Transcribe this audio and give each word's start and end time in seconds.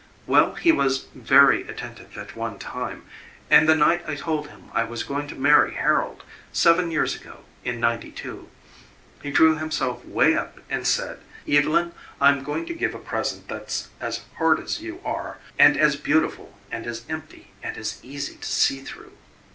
Well, 0.25 0.55
he 0.55 0.71
was 0.71 1.05
very 1.13 1.61
attentive 1.67 2.17
at 2.17 2.35
one 2.35 2.57
time, 2.57 3.03
and 3.51 3.69
the 3.69 3.75
night 3.75 4.01
I 4.07 4.15
told 4.15 4.47
him 4.47 4.71
I 4.73 4.83
was 4.83 5.03
going 5.03 5.27
to 5.27 5.35
marry 5.35 5.75
Harold, 5.75 6.23
seven 6.51 6.89
years 6.89 7.15
ago 7.15 7.41
in 7.63 7.79
ninety 7.79 8.09
two, 8.09 8.49
he 9.21 9.29
drew 9.29 9.57
himself 9.59 10.03
way 10.03 10.35
up 10.35 10.59
and 10.71 10.87
said: 10.87 11.19
'Evylyn, 11.45 11.91
I'm 12.19 12.43
going 12.43 12.65
to 12.65 12.73
give 12.73 12.95
a 12.95 12.97
present 12.97 13.47
that's 13.47 13.89
as 13.99 14.21
hard 14.39 14.59
as 14.59 14.81
you 14.81 15.01
are 15.05 15.37
and 15.59 15.77
as 15.77 15.97
beautiful 15.97 16.57
and 16.71 16.87
as 16.87 17.05
empty 17.07 17.51
and 17.61 17.77
as 17.77 17.99
easy 18.01 18.37
to 18.37 18.47
see 18.49 18.79
through.' 18.79 19.13